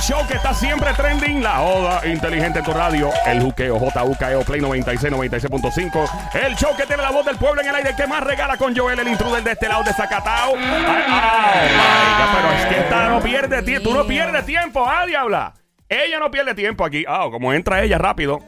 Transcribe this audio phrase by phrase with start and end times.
[0.00, 4.60] show que está siempre trending, la joda inteligente en tu radio, el juqueo, JUKEO, Play
[4.60, 6.10] 96, 96.5.
[6.34, 8.76] El show que tiene la voz del pueblo en el aire, que más regala con
[8.76, 10.54] Joel, el intruder de este lado de Zacatao.
[10.56, 15.54] Ay, ay, pero es que esta no pierde tiempo, tú no pierdes tiempo, ah, diabla.
[15.88, 17.04] Ella no pierde tiempo aquí.
[17.06, 18.40] Ah, como entra ella rápido.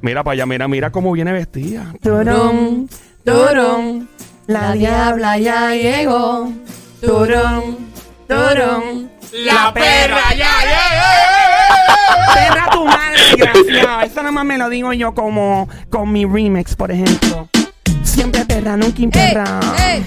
[0.00, 1.86] Mira para allá, mira, mira cómo viene vestida.
[2.02, 2.88] Turón,
[3.24, 4.08] turón,
[4.48, 6.52] la diabla ya llegó.
[7.00, 7.78] Turón,
[8.26, 10.50] turón, La perra ya
[12.34, 14.00] perra tu madre, desgraciado.
[14.02, 17.48] Eso nada más me lo digo yo como con mi remix, por ejemplo.
[18.02, 19.60] Siempre perra, nunca imperra.
[19.78, 20.04] ey.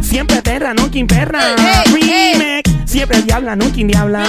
[0.00, 1.40] Siempre perra, nunca imperra.
[1.84, 2.90] Ey, Remix.
[2.90, 4.22] Siempre diabla, nunca diabla.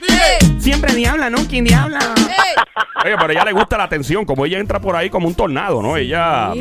[0.00, 1.98] Dile, Siempre diabla, nunca diabla.
[1.98, 3.04] ey.
[3.04, 5.34] Oye, pero a ella le gusta la atención, como ella entra por ahí como un
[5.34, 5.96] tornado, ¿no?
[5.98, 6.52] Ella...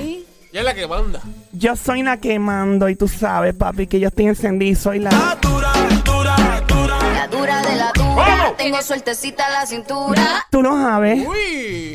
[0.51, 1.21] Ya es la que manda.
[1.53, 4.99] Yo soy la que mando y tú sabes, papi, que yo estoy encendida y soy
[4.99, 5.11] la...
[7.21, 8.53] La dura de la dura.
[8.57, 10.47] Tengo sueltecita la cintura.
[10.49, 11.19] Tú lo sabes.
[11.19, 11.27] Y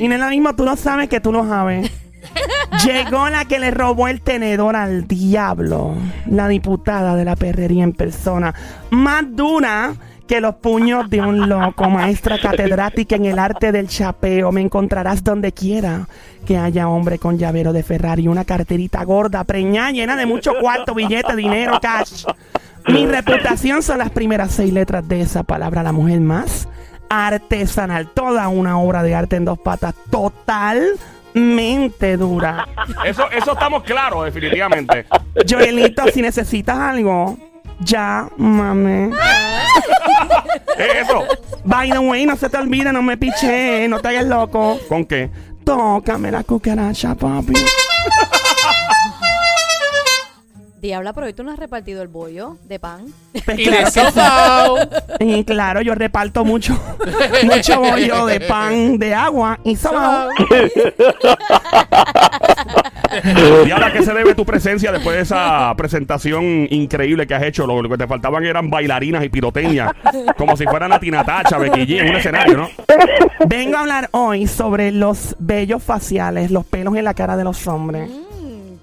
[0.03, 0.07] Uy.
[0.07, 1.91] no es lo mismo, tú lo sabes que tú lo sabes.
[2.87, 5.97] Llegó la que le robó el tenedor al diablo.
[6.27, 8.55] La diputada de la perrería en persona.
[8.91, 9.95] Más dura
[10.29, 11.91] que los puños de un loco.
[11.91, 14.53] Maestra catedrática en el arte del chapeo.
[14.53, 16.07] Me encontrarás donde quiera
[16.47, 18.29] que haya hombre con llavero de Ferrari.
[18.29, 22.27] Una carterita gorda, preñada, llena de mucho cuarto, billete, dinero, cash.
[22.89, 25.83] Mi reputación son las primeras seis letras de esa palabra.
[25.83, 26.69] La mujer más
[27.09, 28.09] artesanal.
[28.09, 29.95] Toda una obra de arte en dos patas.
[30.11, 32.69] Totalmente dura.
[33.05, 35.07] Eso, eso estamos claros, definitivamente.
[35.49, 37.37] Joelito, si necesitas algo,
[37.81, 38.29] ya.
[40.77, 41.25] ¿Qué es eso?
[41.65, 44.79] By the way, no se te olvide, no me piché, no te hagas loco.
[44.89, 45.31] ¿Con qué?
[45.65, 47.55] Tócame la cucaracha, papi.
[50.81, 53.07] Diabla, pero hoy tú no has repartido el bollo de pan.
[53.45, 54.01] Pues Y claro de que sí.
[54.01, 54.77] sofao.
[55.21, 56.79] Y claro, yo reparto mucho,
[57.45, 60.29] mucho bollo de pan, de agua y sobao.
[63.67, 67.67] ¿Y ahora qué se debe tu presencia después de esa presentación increíble que has hecho?
[67.67, 69.91] Lo, lo que te faltaban eran bailarinas y pirotecnias,
[70.37, 72.69] como si fueran a Tinatacha, Becky G en un escenario, ¿no?
[73.47, 77.67] Vengo a hablar hoy sobre los vellos faciales, los pelos en la cara de los
[77.67, 78.11] hombres.
[78.11, 78.26] Mm,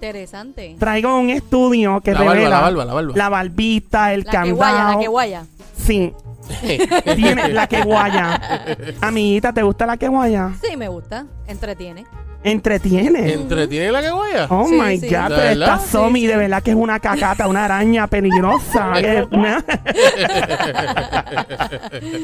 [0.08, 0.76] interesante.
[0.80, 3.12] Traigo un estudio que La barba, revela la barba, la barba.
[3.16, 4.94] la barbita, el La que guaya, candado.
[4.94, 5.46] la que guaya.
[5.78, 6.14] Sí,
[7.16, 8.42] tiene la que guaya.
[9.02, 10.52] Amiguita, ¿te gusta la que guaya?
[10.62, 11.26] Sí, me gusta.
[11.48, 12.06] Entretiene.
[12.44, 13.34] Entretiene.
[13.34, 14.48] ¿Entretiene la que guaya?
[14.50, 15.08] Oh Sí, my sí.
[15.08, 15.52] God, ¿De pero verdad?
[15.76, 18.92] esta Somi Sí, de verdad que es una cacata, una araña peligrosa.
[19.02, 19.28] Que-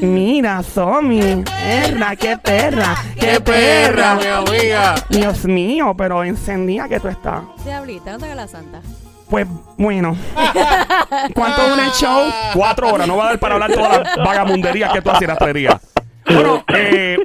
[0.02, 4.94] Mira, Somi, perra, qué perra, ¡Qué perra, mi amiga!
[5.08, 7.42] Dios mío, pero encendida que tú estás.
[7.64, 8.80] Diablita, no te hagas la santa.
[9.28, 10.16] Pues bueno,
[11.34, 12.20] ¿cuánto dura el show?
[12.52, 15.80] Cuatro horas, no va a dar para hablar toda la vagamundería que tú haces rastrería.
[16.26, 17.16] Bueno, eh,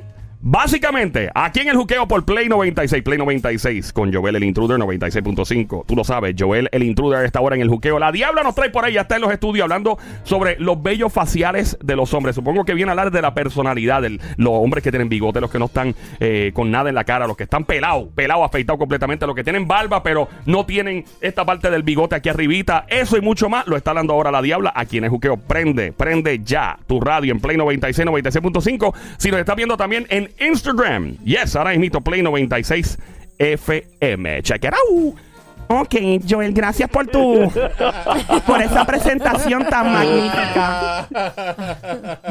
[0.45, 5.85] básicamente, aquí en el juqueo por Play 96, Play 96, con Joel el Intruder 96.5.
[5.87, 7.97] Tú lo sabes, Joel el Intruder a esta hora en el juqueo.
[7.97, 11.11] La Diabla nos trae por ahí, ya está en los estudios hablando sobre los bellos
[11.11, 12.35] faciales de los hombres.
[12.35, 15.49] Supongo que viene a hablar de la personalidad de los hombres que tienen bigote, los
[15.49, 18.77] que no están eh, con nada en la cara, los que están pelados, pelados, afeitados
[18.77, 22.85] completamente, los que tienen barba, pero no tienen esta parte del bigote aquí arribita.
[22.87, 25.37] Eso y mucho más lo está hablando ahora la Diabla aquí en el juqueo.
[25.37, 28.93] Prende, prende ya tu radio en Play 96, 96.5.
[29.17, 31.17] Si nos estás viendo también en Instagram.
[31.23, 32.97] Yes, ahora mismo Play 96
[33.37, 34.41] FM.
[34.43, 35.15] Check it out.
[35.67, 35.95] Ok,
[36.29, 37.51] Joel, gracias por tu
[38.45, 41.07] por esa presentación tan magnífica.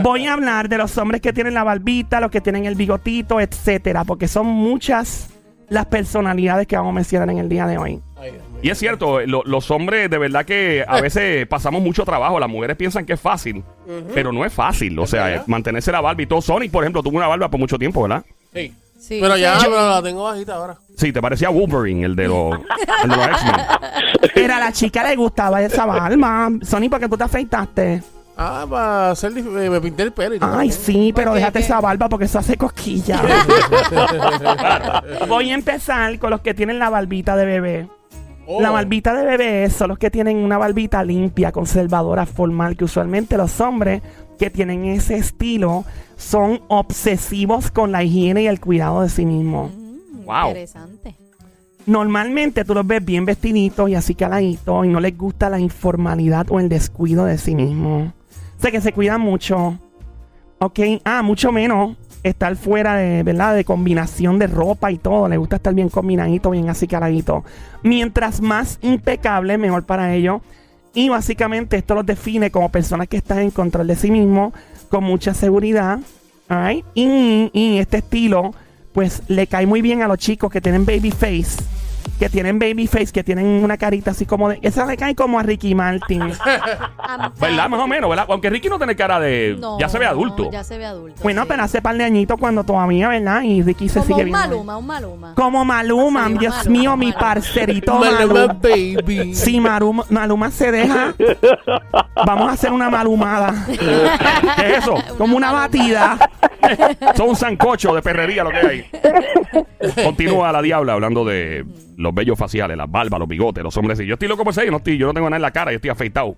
[0.03, 3.41] Voy a hablar de los hombres que tienen la barbita, los que tienen el bigotito,
[3.41, 5.31] etcétera, porque son muchas
[5.69, 8.00] las personalidades que vamos a mencionar en el día de hoy.
[8.62, 12.38] Y es cierto, lo- los hombres de verdad que a veces pasamos mucho trabajo.
[12.40, 13.62] Las mujeres piensan que es fácil,
[14.14, 14.98] pero no es fácil.
[14.98, 15.44] O sea, verdad.
[15.46, 16.40] mantenerse la barba y todo.
[16.40, 18.24] Sonic, por ejemplo, tuvo una barba por mucho tiempo, ¿verdad?
[18.52, 18.72] Sí.
[18.98, 19.18] Sí.
[19.20, 19.66] Pero ya Sí.
[19.68, 20.76] pero la tengo bajita ahora.
[20.96, 22.54] Sí, te parecía Wolverine, el de los,
[23.04, 23.54] el de los X-Men.
[24.34, 26.50] Pero a la chica le gustaba esa barba.
[26.62, 28.02] Sony, ¿por qué tú te afeitaste?
[28.37, 30.58] Ah, para hacer dif- eh, me pinté el pelo y todo.
[30.58, 31.40] Ay, sí, pero ¿Por qué?
[31.40, 31.64] déjate ¿Qué?
[31.66, 33.20] esa barba porque eso hace cosquillas.
[35.28, 37.88] Voy a empezar con los que tienen la barbita de bebé.
[38.46, 38.61] Oh.
[38.61, 43.37] La barbita de bebé son los que tienen una barbita limpia, conservadora, formal, que usualmente
[43.37, 44.02] los hombres
[44.38, 45.85] que tienen ese estilo
[46.17, 49.73] son obsesivos con la higiene y el cuidado de sí mismos.
[49.75, 49.94] Mm,
[50.25, 50.49] Wow.
[50.49, 51.17] Interesante.
[51.87, 56.47] Normalmente tú los ves bien vestiditos y así caladitos y no les gusta la informalidad
[56.50, 58.11] o el descuido de sí mismos.
[58.58, 59.79] O sea que se cuidan mucho.
[60.61, 63.55] Ok, ah, mucho menos estar fuera de, ¿verdad?
[63.55, 65.29] De combinación de ropa y todo.
[65.29, 67.44] Le gusta estar bien combinadito, bien así caladito.
[67.85, 70.43] Mientras más impecable, mejor para ellos.
[70.94, 74.53] Y básicamente esto los define como personas que están en control de sí mismos,
[74.88, 75.99] con mucha seguridad.
[76.49, 78.53] alright, Y, y este estilo,
[78.93, 81.62] pues le cae muy bien a los chicos que tienen baby face.
[82.19, 84.58] Que tienen baby face, que tienen una carita así como de.
[84.62, 86.20] Esa le cae como a Ricky Martin.
[87.40, 87.69] ¿Verdad?
[87.69, 88.26] Más o menos, ¿verdad?
[88.28, 89.56] Aunque Ricky no tiene cara de.
[89.58, 90.44] No, ya se ve adulto.
[90.44, 91.20] no, ya se ve adulto.
[91.22, 91.49] bueno, sí.
[91.50, 93.43] pero hace par de añitos cuando todavía, ¿verdad?
[93.43, 94.38] Y Ricky se Como sigue un viendo.
[94.38, 95.34] Maluma, un Maluma.
[95.34, 98.52] Como Maluma, Sí, Dios Maluma, mío, mi parcerito Maluma, Maluma.
[98.62, 99.34] baby.
[99.34, 101.14] Si Maluma, Maluma se deja,
[102.25, 103.66] vamos a hacer una malumada.
[103.66, 104.94] ¿Qué es eso?
[105.19, 106.16] Como una batida.
[107.16, 108.90] Son un sancocho de perrería lo que hay.
[110.05, 111.64] Continúa la diabla hablando de
[111.96, 114.00] los vellos faciales, las barbas, los bigotes, los hombres.
[114.00, 115.50] Y yo estoy loco por ser, yo no, estoy, yo no tengo nada en la
[115.50, 116.37] cara, yo estoy afeitado.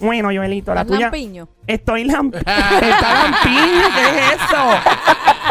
[0.00, 1.00] Bueno, Joelito, la tuya.
[1.06, 1.48] lampiño.
[1.66, 4.68] Estoy lamp Está lampiña, ¿qué es eso?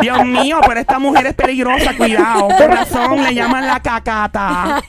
[0.01, 2.47] Dios mío, pero esta mujer es peligrosa, cuidado.
[2.47, 4.81] Por razón le llaman la cacata.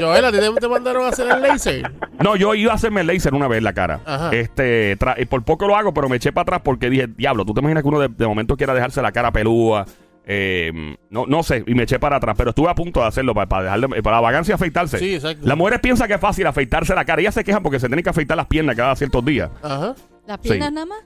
[0.00, 1.92] Joel, ¿a ti te, te mandaron a hacer el laser?
[2.22, 4.00] No, yo iba a hacerme el laser una vez en la cara.
[4.04, 4.30] Ajá.
[4.32, 7.44] Este, tra- y por poco lo hago, pero me eché para atrás porque dije, diablo,
[7.44, 9.84] tú te imaginas que uno de, de momento quiera dejarse la cara pelúa.
[10.32, 10.70] Eh,
[11.08, 13.48] no, no sé, y me eché para atrás, pero estuve a punto de hacerlo para,
[13.48, 14.98] para dejarle, para la vagancia afeitarse.
[14.98, 15.44] Sí, exacto.
[15.46, 17.20] Las mujeres piensan que es fácil afeitarse la cara.
[17.20, 19.50] Ellas se quejan porque se tienen que afeitar las piernas cada ciertos días.
[19.62, 19.94] Ajá.
[20.26, 20.74] ¿Las piernas Sí.
[20.74, 20.98] nada más?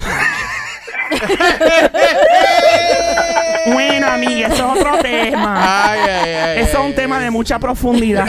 [3.72, 5.92] Bueno, amiga, eso es otro tema.
[5.92, 6.60] Ay, ay, ay.
[6.60, 7.24] Eso es un ay, tema ay.
[7.24, 8.26] de mucha profundidad.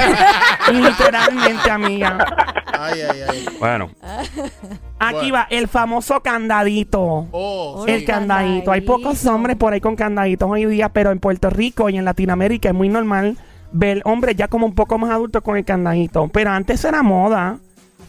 [0.72, 2.18] Literalmente, amiga.
[2.80, 3.46] Ay, ay, ay.
[3.60, 3.90] Bueno,
[5.00, 5.34] Aquí Bueno.
[5.36, 7.28] va el famoso candadito.
[7.32, 8.06] Oh, El sí.
[8.06, 8.72] candadito.
[8.72, 12.06] Hay pocos hombres por ahí con candaditos hoy día, pero en Puerto Rico y en
[12.06, 13.38] Latinoamérica es muy normal
[13.72, 16.28] ver hombres ya como un poco más adultos con el candadito.
[16.32, 17.58] Pero antes era moda.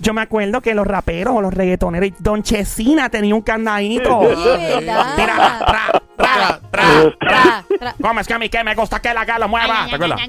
[0.01, 4.21] Yo me acuerdo que los raperos o los reggaetoneros, Don Chesina tenía un candadito.
[4.21, 4.81] Mira,
[5.17, 7.11] tra, tra, tra, tra.
[7.19, 7.95] Tra, tra.
[8.01, 9.87] ¿Cómo es que a mí que me gusta que la cara mueva?
[9.89, 10.21] ¿te acuerdas?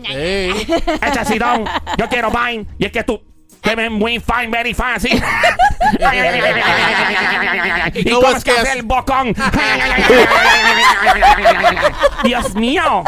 [1.02, 1.66] Echa sidón,
[1.98, 2.66] yo quiero Vine.
[2.78, 3.22] Y es que tú,
[3.66, 5.10] que me muy fine, very así.
[7.96, 8.76] ¿Y cómo cómo es que es?
[8.76, 9.34] el bocón?
[12.24, 13.04] Dios mío.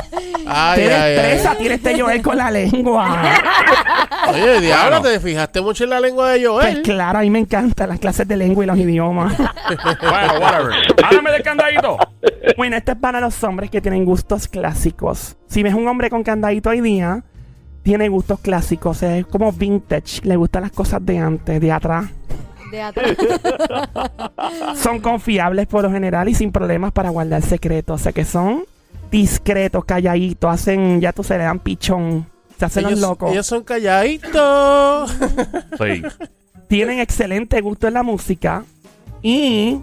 [0.48, 1.58] Ay, Qué ay, destreza ay.
[1.58, 3.22] tiene este Joel con la lengua.
[4.30, 6.82] Oye, diablo, te fijaste mucho en la lengua de Pues Joel.
[6.82, 9.36] claro, a mí me encantan las clases de lengua y los idiomas.
[9.38, 10.76] Bueno, whatever.
[11.04, 11.98] Háblame del candadito.
[12.56, 15.36] Bueno, esto es para los hombres que tienen gustos clásicos.
[15.48, 17.24] Si ves un hombre con candadito hoy día,
[17.88, 19.02] tiene gustos clásicos.
[19.02, 20.20] Es como vintage.
[20.24, 22.10] Le gustan las cosas de antes, de atrás.
[22.70, 23.16] De atrás.
[24.76, 28.02] Son confiables por lo general y sin problemas para guardar secretos.
[28.02, 28.66] O sea que son
[29.10, 30.54] discretos, calladitos.
[30.54, 32.28] Hacen, ya tú se le dan pichón.
[32.60, 33.32] Se hacen los Ellos, locos.
[33.32, 35.16] ellos son calladitos.
[35.78, 36.04] Sí.
[36.68, 38.66] tienen excelente gusto en la música
[39.22, 39.80] y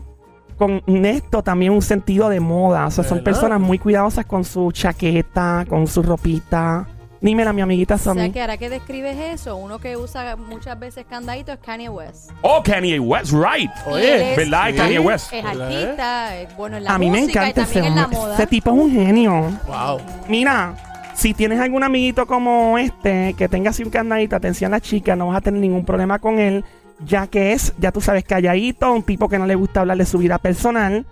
[0.58, 2.86] con esto también un sentido de moda.
[2.86, 3.24] O sea, son ¿Verdad?
[3.24, 6.86] personas muy cuidadosas con su chaqueta, con su ropita.
[7.24, 8.30] Dímela, mi amiguita O sea Sammy.
[8.32, 12.30] que ahora que describes eso, uno que usa muchas veces candadito es Kanye West.
[12.42, 13.70] Oh, Kanye West, right.
[13.86, 14.66] Oye, ¿Verdad?
[14.70, 14.76] Sí.
[14.76, 15.32] Kanye West.
[15.32, 17.96] Es artista, es bueno en la A mí me música encanta y ese también en
[17.98, 18.18] la hombre.
[18.18, 18.34] moda.
[18.34, 19.32] Ese tipo es un genio.
[19.66, 20.00] Wow.
[20.28, 20.74] Mira,
[21.14, 25.16] si tienes algún amiguito como este que tenga así un candadito, atención a la chica,
[25.16, 26.62] no vas a tener ningún problema con él,
[27.06, 30.04] ya que es, ya tú sabes, calladito, un tipo que no le gusta hablar de
[30.04, 31.06] su vida personal.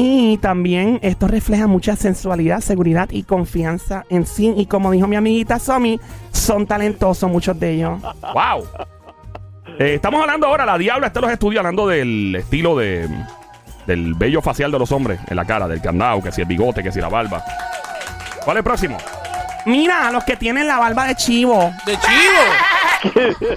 [0.00, 4.54] Y también esto refleja mucha sensualidad, seguridad y confianza en sí.
[4.56, 5.98] Y como dijo mi amiguita Somi,
[6.30, 8.00] son talentosos muchos de ellos.
[8.32, 8.64] Wow.
[9.76, 13.08] Eh, estamos hablando ahora, la diabla está en los estudios hablando del estilo de
[13.88, 16.80] del vello facial de los hombres en la cara, del candado, que si el bigote,
[16.80, 17.42] que si la barba.
[18.44, 18.98] ¿Cuál es el próximo?
[19.66, 21.72] Mira, los que tienen la barba de chivo.
[21.84, 22.77] ¡De chivo!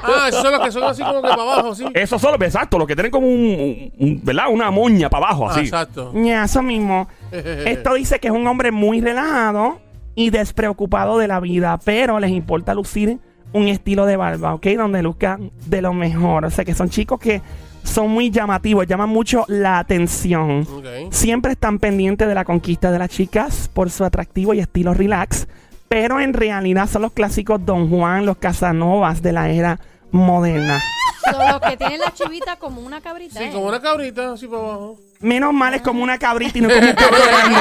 [0.03, 1.85] Ah, esos son los que son así como que para abajo, sí.
[1.93, 4.45] Esos son los, exacto, los que tienen como un, un- un- ¿verdad?
[4.51, 5.61] Una moña para abajo, Ah, así.
[5.61, 6.11] exacto.
[6.15, 7.07] Ya, eso mismo.
[7.31, 9.79] Esto dice que es un hombre muy relajado
[10.15, 13.17] y despreocupado de la vida, pero les importa lucir
[13.53, 14.67] un estilo de barba, ¿ok?
[14.77, 16.45] Donde luzca de lo mejor.
[16.45, 17.41] O sea, que son chicos que
[17.83, 20.67] son muy llamativos, llaman mucho la atención.
[21.09, 25.47] Siempre están pendientes de la conquista de las chicas por su atractivo y estilo relax,
[25.91, 29.77] pero en realidad son los clásicos Don Juan, los Casanovas de la era
[30.11, 30.81] moderna.
[31.29, 33.37] Son los que tienen la chivita como una cabrita.
[33.37, 33.49] Sí, ¿eh?
[33.51, 34.95] como una cabrita, así para abajo.
[35.19, 37.59] Menos mal es como una cabrita y no como un grande.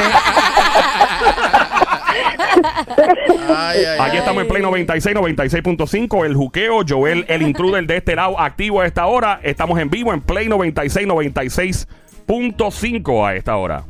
[3.49, 4.19] Ay, ay, Aquí ay.
[4.19, 6.25] estamos en Play 96, 96.5.
[6.25, 9.41] El juqueo, Joel, el intruder de este lado, activo a esta hora.
[9.43, 13.83] Estamos en vivo en Play 96, 96.5 a esta hora.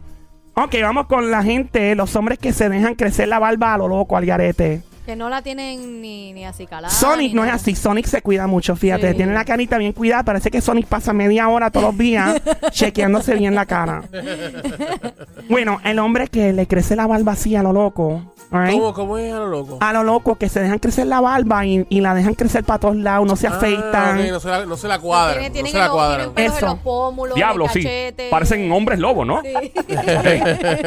[0.63, 3.89] Ok, vamos con la gente, los hombres que se dejan crecer la barba a lo
[3.89, 4.83] loco, al garete.
[5.11, 6.95] Que no la tienen ni, ni así calada.
[6.95, 9.17] Sonic ni no es así, Sonic se cuida mucho, fíjate, Sí.
[9.17, 12.41] tiene la carita bien cuidada, parece que Sonic pasa media hora todos los días
[12.71, 14.05] chequeándose bien la cara.
[15.49, 18.79] bueno, el hombre que le crece la barba así a lo loco, alright?
[18.79, 19.79] ¿Cómo, ¿Cómo es a lo loco?
[19.81, 22.79] a lo loco, que se dejan crecer la barba y, y la dejan crecer para
[22.79, 24.29] todos lados, no se Ah, afeitan.
[24.31, 25.41] no, se la, no se la cuadran.
[25.53, 26.31] Tienen, no se la cuadran.
[26.37, 26.59] Eso.
[26.61, 27.85] en los pómulos, Diablo, sí.
[28.31, 29.41] Parecen hombres lobos, ¿no?
[29.43, 29.73] Sí.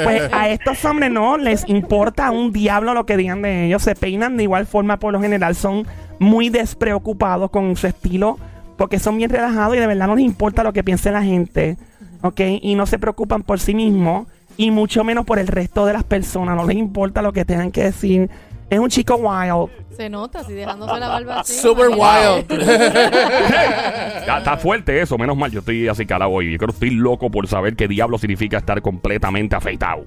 [0.03, 3.81] Pues a estos hombres no les importa un diablo lo que digan de ellos.
[3.83, 5.85] Se peinan de igual forma, por lo general son
[6.19, 8.37] muy despreocupados con su estilo
[8.77, 11.77] porque son bien relajados y de verdad no les importa lo que piense la gente.
[12.21, 12.39] ¿Ok?
[12.61, 16.03] Y no se preocupan por sí mismos y mucho menos por el resto de las
[16.03, 16.55] personas.
[16.55, 18.29] No les importa lo que tengan que decir.
[18.69, 19.69] Es un chico wild.
[19.95, 21.53] Se nota así dejándose la barba así.
[21.53, 22.45] Super wild.
[24.25, 25.51] Ya, está fuerte eso, menos mal.
[25.51, 26.51] Yo estoy así calado hoy.
[26.51, 30.05] Yo creo que estoy loco por saber qué diablo significa estar completamente afeitado.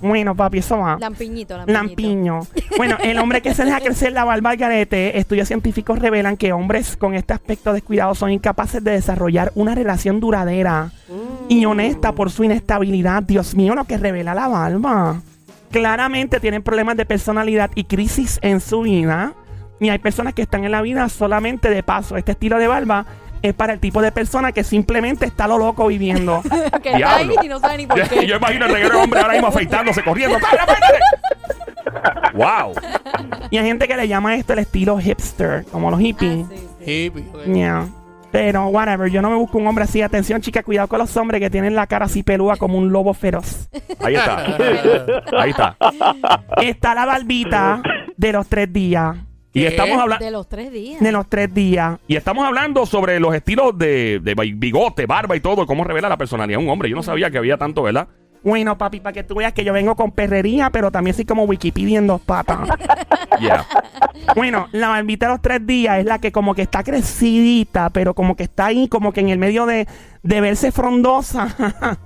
[0.00, 0.98] Bueno, papi, eso va.
[1.00, 1.72] Lampiñito, lampiñito.
[1.72, 2.40] Lampiño.
[2.76, 6.52] Bueno, el hombre que se deja crecer la barba al garete, estudios científicos revelan que
[6.52, 10.90] hombres con este aspecto descuidado son incapaces de desarrollar una relación duradera
[11.48, 13.22] y honesta por su inestabilidad.
[13.22, 15.22] Dios mío, lo que revela la barba.
[15.70, 19.34] Claramente tienen problemas de personalidad y crisis en su vida.
[19.80, 22.16] Y hay personas que están en la vida solamente de paso.
[22.16, 23.06] Este estilo de barba
[23.44, 26.42] es para el tipo de persona que simplemente está lo loco viviendo.
[26.82, 27.44] Que está ahí Diablo.
[27.44, 28.26] y no sabe ni por qué.
[28.26, 30.38] Yo imagino el reguero hombre ahora mismo afeitándose, corriendo.
[30.38, 30.98] ¡Cabra, apéntate!
[32.34, 32.74] ¡Wow!
[33.50, 36.46] y hay gente que le llama esto el estilo hipster, como los hippies.
[36.46, 36.90] Ah, sí, sí.
[37.06, 37.24] Hippie.
[37.32, 37.54] ok.
[37.54, 37.88] Yeah.
[38.32, 40.02] Pero, whatever, yo no me busco un hombre así.
[40.02, 43.14] Atención, chica, cuidado con los hombres que tienen la cara así pelúa como un lobo
[43.14, 43.68] feroz.
[44.00, 44.44] Ahí está.
[45.38, 45.76] Ahí está.
[46.60, 47.80] Está la barbita
[48.16, 49.16] de los tres días.
[49.54, 50.24] Y estamos hablando.
[50.24, 51.00] De los tres días.
[51.00, 51.98] De los tres días.
[52.08, 56.16] Y estamos hablando sobre los estilos de, de bigote, barba y todo, cómo revela la
[56.16, 56.90] personalidad de un hombre.
[56.90, 58.08] Yo no sabía que había tanto, ¿verdad?
[58.42, 61.44] Bueno, papi, para que tú veas que yo vengo con perrería, pero también soy como
[61.44, 62.68] Wikipedia en dos patas.
[63.40, 63.66] Yeah.
[64.36, 68.14] bueno, la barbita de los tres días es la que como que está crecidita, pero
[68.14, 69.88] como que está ahí, como que en el medio de,
[70.22, 71.48] de verse frondosa.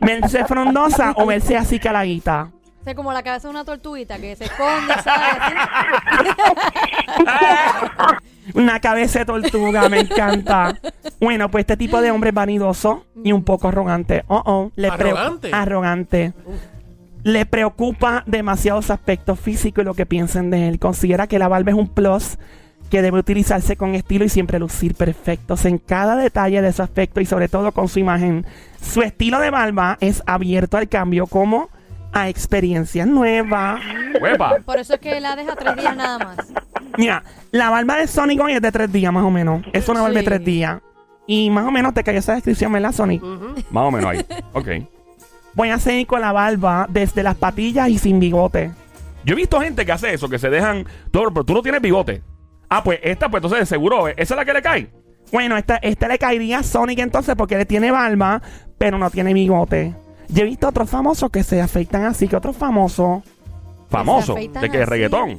[0.00, 2.52] verse frondosa o verse así caladita.
[2.82, 5.36] O sea, como la cabeza de una tortuguita que se esconde, ¿sabes?
[8.62, 10.78] Una cabeza de tortuga, me encanta.
[11.20, 14.24] Bueno, pues este tipo de hombre es vanidoso y un poco arrogante.
[14.28, 14.72] Oh, oh.
[14.76, 15.50] Le ¿Arrogante?
[15.52, 16.32] arrogante.
[17.24, 20.78] Le preocupa demasiado su aspecto físico y lo que piensen de él.
[20.78, 22.38] Considera que la barba es un plus
[22.90, 27.20] que debe utilizarse con estilo y siempre lucir perfectos en cada detalle de su aspecto
[27.20, 28.44] y sobre todo con su imagen.
[28.82, 31.70] Su estilo de barba es abierto al cambio como
[32.12, 33.80] a experiencias nuevas.
[34.20, 34.58] Huepa.
[34.64, 36.36] Por eso es que la deja tres días nada más.
[36.96, 39.64] Mira, la barba de Sonic hoy es de tres días más o menos.
[39.72, 40.80] Es una barba de tres días.
[41.26, 43.22] Y más o menos te cayó esa descripción, ¿verdad, Sonic?
[43.70, 44.26] Más o menos ahí.
[44.52, 44.68] Ok.
[45.54, 48.72] Voy a seguir con la barba desde las patillas y sin bigote.
[49.24, 50.86] Yo he visto gente que hace eso, que se dejan.
[51.10, 52.22] Todo, pero tú no tienes bigote.
[52.68, 54.90] Ah, pues esta, pues entonces seguro, ¿esa es la que le cae?
[55.30, 58.42] Bueno, esta, esta le caería a Sonic entonces porque él tiene barba,
[58.78, 59.94] pero no tiene bigote.
[60.28, 63.22] Yo he visto otros famosos que se afeitan así, que otros famosos.
[63.90, 64.32] Famoso.
[64.32, 64.78] afeitan ¿De qué?
[64.78, 64.86] así.
[64.90, 65.38] ¿Reggaetón?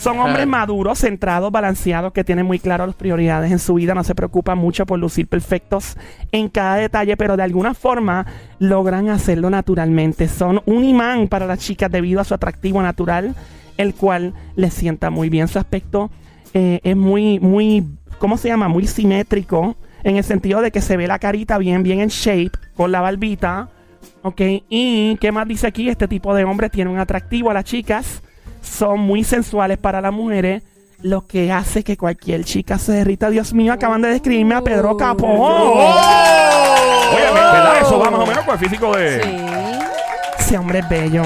[0.00, 3.94] Son hombres maduros, centrados, balanceados, que tienen muy claras las prioridades en su vida.
[3.94, 5.96] No se preocupan mucho por lucir perfectos
[6.32, 8.24] en cada detalle, pero de alguna forma
[8.60, 10.28] logran hacerlo naturalmente.
[10.28, 13.34] Son un imán para las chicas debido a su atractivo natural,
[13.80, 15.48] el cual les sienta muy bien.
[15.48, 16.10] Su aspecto
[16.52, 17.86] eh, es muy, muy,
[18.18, 18.68] ¿cómo se llama?
[18.68, 19.76] Muy simétrico.
[20.02, 23.00] En el sentido de que se ve la carita bien, bien en shape, con la
[23.00, 23.68] barbita.
[24.22, 25.88] Ok, y ¿qué más dice aquí?
[25.88, 28.22] Este tipo de hombres tiene un atractivo a las chicas.
[28.62, 30.62] Son muy sensuales para las mujeres.
[31.02, 33.30] Lo que hace que cualquier chica se derrita.
[33.30, 35.26] Dios mío, acaban de describirme a Pedro Capó.
[35.26, 37.80] Oye, ¿verdad?
[37.80, 39.22] Eso va más o menos con el físico de.
[39.22, 39.30] Sí.
[40.38, 41.22] Ese hombre es bello.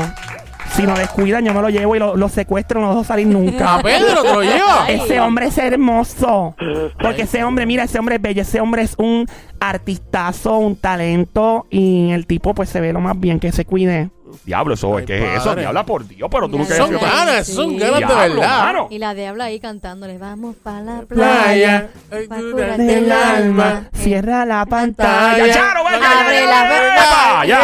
[0.77, 3.27] Si no descuidan, yo me lo llevo y lo, lo secuestro, no lo dejo salir
[3.29, 3.81] A nunca.
[3.83, 4.89] Pedro, te lo lleva.
[4.89, 6.57] Ese hombre es hermoso.
[7.01, 8.43] Porque ese hombre, mira, ese hombre es bello.
[8.43, 9.27] Ese hombre es un
[9.61, 11.67] artistazo, un talento.
[11.71, 14.11] Y el tipo, pues se ve lo más bien que se cuide.
[14.45, 15.55] Diablo, eso, Ay, ¿qué es eso?
[15.55, 18.65] Diabla por Dios, pero tú nunca Son ganas, son ganas de verdad.
[18.65, 18.89] mano.
[18.91, 21.89] Y la diabla ahí cantándole, vamos para la Playa, playa.
[22.11, 25.53] ay, pa' cura curarte Del del alma, cierra la pantalla.
[25.53, 27.59] Charo, venga, Abre ya, la ya, ya,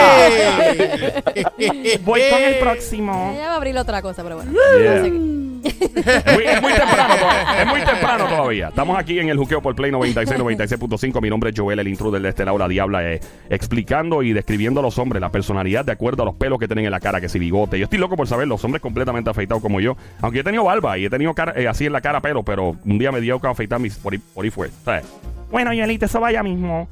[1.59, 1.99] ya.
[2.05, 3.33] Voy con el próximo.
[3.35, 4.53] Ella va a abrir otra cosa, pero bueno.
[6.01, 7.63] Es muy temprano todavía.
[7.63, 8.69] Es muy temprano todavía.
[8.69, 11.21] Estamos aquí en el juqueo por Play 96, 96.5.
[11.21, 14.81] Mi nombre es Joel, el intruder de este lado, la diabla, eh, explicando y describiendo
[14.81, 17.21] a los hombres, la personalidad de acuerdo a los pelos que tienen en la cara,
[17.21, 17.79] que si bigote.
[17.79, 19.97] Yo estoy loco por saber, los hombres completamente afeitados como yo.
[20.21, 22.43] Aunque yo he tenido barba y he tenido cara, eh, así en la cara pelo,
[22.43, 24.71] pero un día me dio que afeitar mis, por, ahí, por ahí fue.
[24.85, 25.05] ¿sabes?
[25.51, 26.89] Bueno, eso vaya mismo.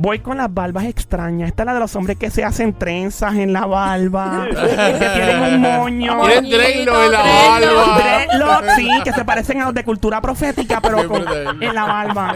[0.00, 1.48] Voy con las barbas extrañas.
[1.48, 4.46] Esta es la de los hombres que se hacen trenzas en la barba.
[4.48, 6.24] que tienen un moño.
[6.26, 7.22] Tienen dreadlock en la
[7.58, 7.76] dreadlock.
[7.76, 7.98] barba.
[8.26, 11.24] Dreadlocks, sí, que se parecen a los de cultura profética, pero con-
[11.60, 12.34] en la barba.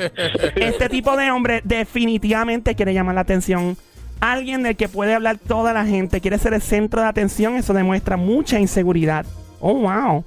[0.56, 3.76] Este tipo de hombre definitivamente quiere llamar la atención.
[4.20, 7.72] Alguien del que puede hablar toda la gente, quiere ser el centro de atención, eso
[7.74, 9.24] demuestra mucha inseguridad.
[9.60, 10.24] Oh, wow.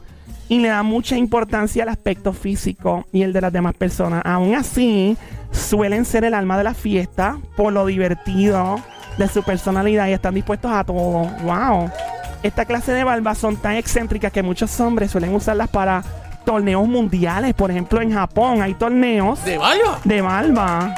[0.48, 4.22] Y le da mucha importancia al aspecto físico y el de las demás personas.
[4.25, 5.18] Aún así,
[5.52, 8.80] suelen ser el alma de la fiesta por lo divertido
[9.18, 11.25] de su personalidad y están dispuestos a todo.
[11.44, 11.90] Wow.
[12.44, 16.04] Esta clase de barbas son tan excéntricas que muchos hombres suelen usarlas para
[16.46, 17.56] torneos mundiales.
[17.56, 20.00] Por ejemplo, en Japón hay torneos ¿De barba?
[20.04, 20.96] de barba.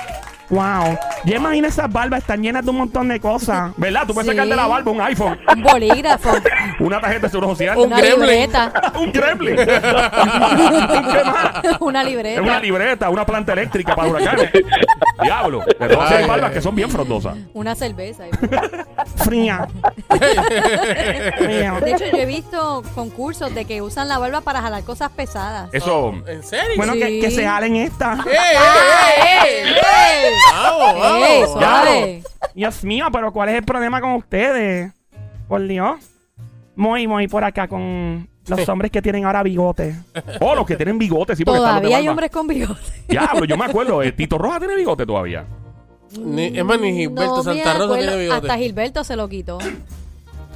[0.49, 0.97] Wow.
[1.25, 3.71] Yo imagino esas barbas están llenas de un montón de cosas.
[3.77, 4.03] ¿Verdad?
[4.07, 4.35] Tú puedes Sí.
[4.35, 6.29] sacar de la barba un iPhone, Un bolígrafo,
[6.79, 8.19] una tarjeta de seguro social, Un una gremlin.
[8.21, 9.55] libreta, un gremlin.
[9.57, 11.77] ¿Qué más?
[11.81, 12.41] una Es libreta.
[12.41, 14.51] una libreta, una planta eléctrica para huracanes.
[15.21, 15.63] Diablo.
[15.67, 17.35] Entonces hay Ay, barbas que son bien frondosas.
[17.53, 18.25] Una cerveza.
[19.15, 19.67] Fría.
[20.09, 25.69] De hecho, yo he visto concursos de que usan la barba para jalar cosas pesadas.
[25.73, 26.13] Eso.
[26.27, 26.75] ¿En serio?
[26.77, 27.19] Bueno, que, Sí.
[27.21, 28.13] que se jalen esta.
[28.13, 28.35] ¡Eh, eh,
[29.25, 29.75] eh, eh!
[30.27, 30.33] ¡Ey!
[30.53, 31.51] ¡Vamos, ¡Ey, vamos!
[31.53, 32.23] suave!
[32.53, 34.91] Dios mío, pero ¿cuál es el problema con ustedes?
[35.47, 35.95] Por Dios.
[36.75, 39.95] Muy, muy por acá con los hombres que tienen ahora bigote.
[40.39, 42.11] Oh, los que tienen bigote, sí, porque están los de Todavía hay barba.
[42.11, 42.81] hombres con bigote.
[43.07, 44.03] Diablo, yo me acuerdo.
[44.03, 45.45] eh, Tito Roja tiene bigote todavía.
[46.19, 47.95] Ni, es más, ni Gilberto No Santa Rosa acuerdo.
[47.97, 48.37] tiene bigote.
[48.37, 49.57] Hasta Gilberto se lo quitó.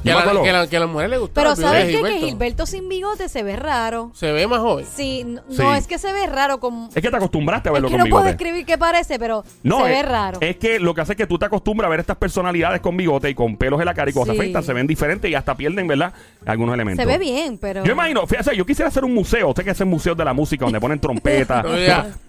[0.03, 2.01] Que la, que, la, que a las mujeres les gusta Pero ¿sabes qué?
[2.01, 2.65] Que Gilberto.
[2.65, 4.11] Sin bigote se ve raro.
[4.13, 4.85] Se ve más joven.
[4.95, 5.57] Sí, no, Sí.
[5.61, 6.89] no, es que se ve raro como...
[6.93, 9.43] Es que te acostumbraste a Es verlo que con no puedo describir qué parece, pero
[9.63, 10.37] No, se es, ve raro.
[10.41, 12.97] es que lo que hace es que tú te acostumbras a ver estas personalidades con
[12.97, 14.53] bigote y con pelos en la cara y cuando Sí.
[14.63, 16.13] se ven diferentes y hasta pierden, ¿verdad?
[16.45, 17.03] Algunos elementos.
[17.03, 17.83] se ve bien, pero...
[17.83, 19.49] Yo imagino, fíjate, yo quisiera hacer un museo.
[19.49, 21.65] Usted que hace museos de la música donde ponen trompetas.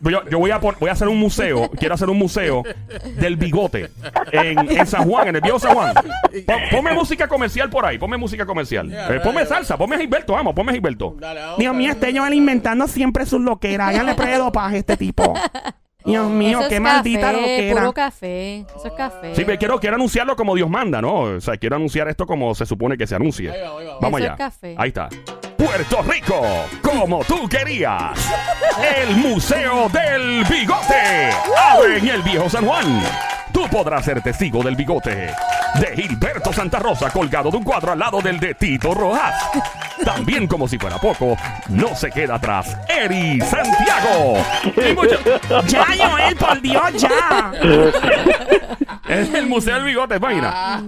[0.04, 1.70] Oh, yo, yo voy, a pon- voy a hacer un museo.
[1.78, 2.62] Quiero hacer un museo
[3.18, 3.90] del bigote
[4.32, 5.94] en, en San Juan, en el viejo San Juan.
[6.46, 7.98] Pon- ponme música comercial por ahí.
[7.98, 8.92] Ponme música comercial.
[8.92, 9.77] Eh, ya, ponme salsa.
[9.77, 10.33] Ponme a Gilberto.
[10.33, 11.14] Vamos, ponme a Gilberto.
[11.18, 11.59] Dale, vamos.
[11.59, 13.88] Dios mío, este Joel inventando siempre sus loqueras.
[13.90, 15.35] Háganle prueba de dopaje a este tipo.
[16.05, 17.81] Dios mío, Eso qué es maldita café, loquera.
[17.81, 18.57] puro café.
[18.77, 19.37] Eso es café.
[19.37, 21.14] Sí, pero quiero, quiero anunciarlo como Dios manda, ¿no?
[21.20, 23.53] O sea, quiero anunciar esto como se supone que se anuncie.
[23.53, 23.98] Ahí va, ahí va.
[24.01, 24.33] Vamos Eso allá.
[24.33, 24.75] es café.
[24.79, 25.09] Ahí está.
[25.57, 26.42] Puerto Rico,
[26.83, 28.18] como tú querías.
[28.98, 31.31] El Museo del Bigote.
[31.57, 33.01] Abre en el Viejo San Juan.
[33.53, 35.29] Tú podrás ser testigo del bigote
[35.80, 39.35] de Gilberto Santa Rosa colgado de un cuadro al lado del de Tito Rojas.
[40.04, 41.37] También, como si fuera poco,
[41.68, 44.37] no se queda atrás Eri Santiago.
[45.66, 47.52] Ya, Joel, por Dios, ya.
[49.08, 50.82] Es el Museo del Bigote, imagina.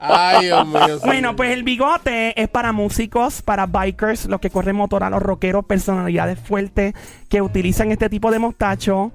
[0.00, 0.98] Ay, Dios mío.
[1.04, 5.22] Bueno, pues el bigote es para músicos, para bikers, los que corren motor a los
[5.22, 6.94] rockeros, personalidades fuertes
[7.28, 9.12] que utilizan este tipo de mostacho.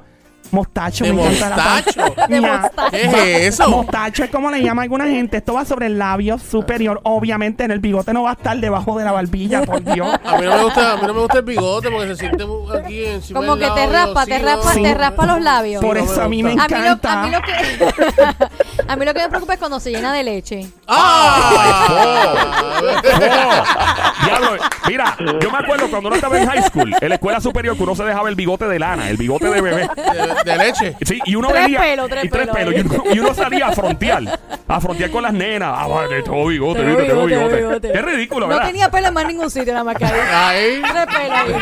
[0.52, 2.28] Mostacho, ¿De me encanta la mostacho?
[2.28, 2.92] De mostacho.
[2.92, 3.70] ¿Qué es eso?
[3.70, 5.38] Mostacho es como le llama alguna gente.
[5.38, 7.00] Esto va sobre el labio superior.
[7.04, 10.14] Obviamente en el bigote no va a estar debajo de la barbilla, por Dios.
[10.26, 12.44] A mí no me gusta, a mí no me gusta el bigote porque se siente
[12.84, 14.84] aquí encima Como del que te labio, raspa, te raspa, Sí.
[14.84, 15.82] te raspa los labios.
[15.84, 16.66] Por no eso a mí me gusta.
[16.66, 17.22] A mí, lo, encanta.
[17.22, 18.48] a mí lo que
[18.88, 20.68] A mí lo que me preocupa es cuando se llena de leche.
[20.88, 21.88] ¡Ah!
[21.90, 22.36] ¡Oh!
[24.26, 24.52] Diablo,
[24.88, 27.84] mira, yo me acuerdo cuando uno estaba en high school, en la escuela superior, que
[27.84, 29.90] uno se dejaba el bigote de lana, el bigote de bebé.
[29.96, 30.96] de, de leche.
[31.02, 31.80] Sí, y uno Tres venía.
[31.80, 32.74] pelos, tres y tres pelos.
[32.74, 32.92] pelos.
[32.94, 34.40] Y uno, y uno salía a frontear.
[34.68, 35.74] A frontear con las nenas.
[35.76, 37.92] Ah, vale, tengo bigote, Tengo viste, tengo bigote.
[37.92, 38.68] Qué ridículo, No ¿verdad?
[38.68, 40.22] tenía pelo en más ningún sitio, nada más que ahí.
[40.34, 40.82] Ahí.
[40.82, 41.54] Tres pelos ahí.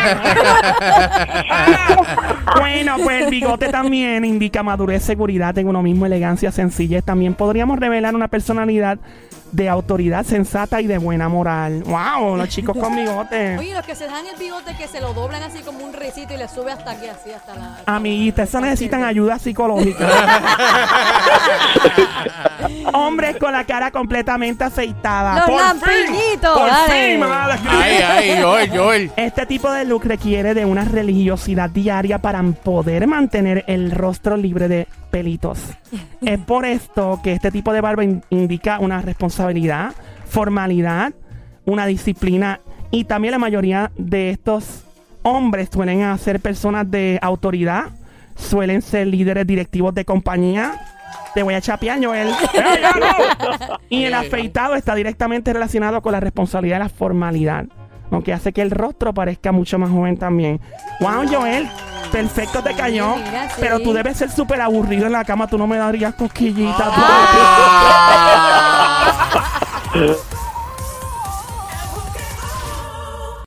[2.57, 7.03] Bueno, pues el bigote también indica madurez, seguridad en uno mismo, elegancia, sencillez.
[7.03, 8.99] También podríamos revelar una personalidad
[9.51, 11.83] de autoridad sensata y de buena moral.
[11.83, 12.37] ¡Wow!
[12.37, 13.57] Los chicos con bigote.
[13.57, 16.33] Oye, los que se dejan el bigote que se lo doblan así como un risito
[16.33, 17.77] y le sube hasta aquí, así, hasta la...
[17.85, 20.07] Amiguitas, eso necesitan ayuda psicológica.
[22.93, 25.39] Hombres con la cara completamente aceitada.
[25.39, 27.81] Los Por lampiñitos, Por fin me va a describir.
[27.81, 29.11] Ahí, ahí, Joel, Joel.
[29.15, 34.67] Este tipo de look requiere de una religiosidad diaria para poder mantener el rostro libre
[34.67, 35.59] de pelitos.
[36.21, 39.93] es por esto que este tipo de barba in- indica una responsabilidad,
[40.27, 41.13] formalidad,
[41.65, 44.83] una disciplina y también la mayoría de estos
[45.23, 47.85] hombres suelen ser personas de autoridad,
[48.35, 50.73] suelen ser líderes directivos de compañía.
[51.35, 52.29] Te voy a chapear, Joel.
[53.89, 57.65] y el afeitado está directamente relacionado con la responsabilidad y la formalidad.
[58.11, 60.59] Aunque hace que el rostro parezca mucho más joven también.
[60.99, 61.69] Wow, Joel.
[62.11, 63.15] Perfecto te cayó.
[63.17, 63.57] mira, sí.
[63.59, 65.47] Pero tú debes ser súper aburrido en la cama.
[65.47, 66.87] Tú no me darías cosquillitas.
[66.91, 67.75] Ah.